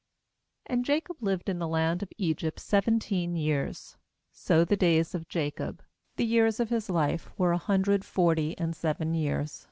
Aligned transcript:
28And 0.67 0.81
Jacob 0.83 1.17
lived 1.21 1.47
in 1.47 1.59
the 1.59 1.67
land 1.67 2.01
of 2.01 2.11
Egypt 2.17 2.59
seventeen 2.59 3.35
years; 3.35 3.97
so 4.31 4.65
the 4.65 4.75
days 4.75 5.13
of 5.13 5.29
Jacob, 5.29 5.83
the 6.15 6.25
years 6.25 6.59
of 6.59 6.69
his 6.71 6.89
life, 6.89 7.29
were 7.37 7.51
a 7.51 7.57
hundred 7.59 8.03
forty 8.03 8.57
and 8.57 8.75
seven 8.75 9.13
years. 9.13 9.59